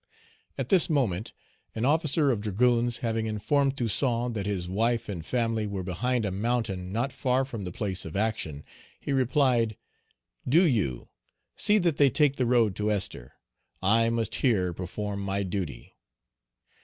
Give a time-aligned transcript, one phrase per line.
[0.57, 1.31] At this moment
[1.75, 6.31] an officer of dragoons having informed Toussaint that his wife and family were behind a
[6.31, 8.63] mountain not far from the place of action,
[8.99, 9.77] he replied,
[10.49, 11.09] "Do you
[11.55, 13.33] see that they take the road to Esther;
[13.79, 15.95] I must here perform my duty."